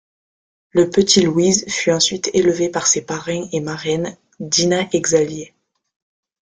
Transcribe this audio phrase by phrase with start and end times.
[0.71, 5.53] Le petit Luiz fut ensuite élevé par ses parrain et marraine Dina et Xavier.